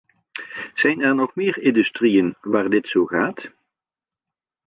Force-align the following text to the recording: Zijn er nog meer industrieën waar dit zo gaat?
Zijn 0.73 1.01
er 1.01 1.15
nog 1.15 1.35
meer 1.35 1.57
industrieën 1.57 2.35
waar 2.41 2.69
dit 2.69 2.87
zo 2.87 3.05
gaat? 3.05 3.51